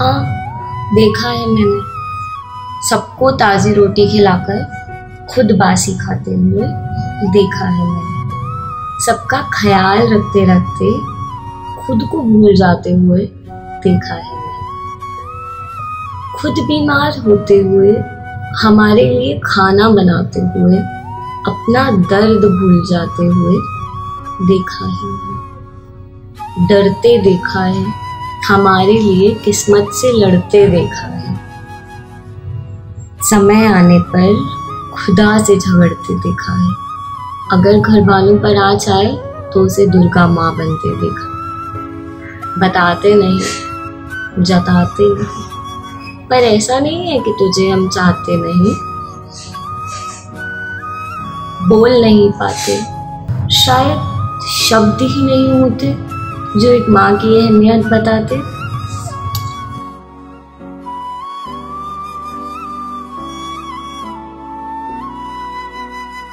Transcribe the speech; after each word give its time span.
हाँ 0.00 0.20
देखा 0.94 1.28
है 1.28 1.46
मैंने। 1.46 1.80
सबको 2.88 3.30
ताज़ी 3.30 3.72
रोटी 3.74 4.06
खिलाकर 4.08 4.62
खुद 5.30 5.52
बासी 5.56 5.92
खाते 5.98 6.34
हुए 6.34 6.68
देखा 7.32 7.66
है 7.66 7.84
मैंने। 7.86 9.04
सबका 9.06 9.40
ख्याल 9.54 9.98
रखते 9.98 10.44
रखते 10.44 10.90
खुद 11.82 12.08
को 12.12 12.20
भूल 12.20 12.54
जाते 12.54 12.92
हुए 12.92 13.26
देखा 13.84 14.14
है 14.14 14.36
मैंने। 14.36 14.64
खुद 16.38 16.64
बीमार 16.64 17.18
होते 17.18 17.58
हुए, 17.58 17.96
हमारे 18.62 19.04
लिए 19.04 19.38
खाना 19.44 19.88
बनाते 19.90 20.40
हुए, 20.40 20.78
अपना 21.46 21.90
दर्द 21.90 22.44
भूल 22.44 22.84
जाते 22.90 23.26
हुए 23.26 23.56
देखा 24.46 24.86
है 24.86 26.68
डरते 26.68 27.18
देखा 27.18 27.64
है 27.64 28.09
हमारे 28.48 28.92
लिए 28.92 29.34
किस्मत 29.34 29.86
से 29.90 30.12
लड़ते 30.12 30.66
देखा 30.66 31.06
है। 31.06 31.40
समय 33.20 33.66
आने 33.66 33.98
पर 33.98 34.48
खुदा 34.94 35.38
से 35.38 35.58
झगड़ते 35.58 36.14
देखा 36.14 36.52
है। 36.52 36.70
अगर 37.52 37.80
घर 37.80 38.10
वालों 38.10 38.38
पर 38.38 38.56
आ 38.56 38.74
जाए 38.74 39.12
तो 39.54 39.60
उसे 39.60 39.86
दुर्गा 39.86 40.26
माँ 40.26 40.52
बनते 40.52 40.96
देखा। 40.96 41.30
बताते 42.60 43.14
नहीं, 43.14 43.40
जताते 44.44 45.14
नहीं। 45.14 45.44
पर 46.28 46.36
ऐसा 46.36 46.78
नहीं 46.78 47.06
है 47.06 47.18
कि 47.18 47.30
तुझे 47.30 47.70
हम 47.70 47.88
चाहते 47.88 48.36
नहीं। 48.36 48.74
बोल 51.68 51.90
नहीं 51.90 52.32
पाते। 52.32 52.80
शायद 53.54 53.98
शब्द 54.70 54.98
ही 55.02 55.22
नहीं 55.22 55.60
होते। 55.60 56.19
जो 56.56 56.70
एक 56.70 56.88
माँ 56.88 57.16
की 57.16 57.36
अहमियत 57.40 57.86
बताते। 57.86 58.59